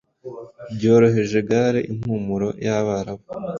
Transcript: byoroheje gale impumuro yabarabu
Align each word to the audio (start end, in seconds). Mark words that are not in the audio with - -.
byoroheje 0.75 1.37
gale 1.49 1.79
impumuro 1.91 2.49
yabarabu 2.65 3.25